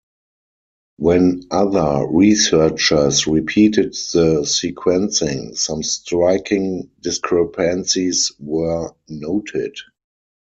[0.97, 9.75] When other researchers repeated the sequencing, some striking discrepancies were noted.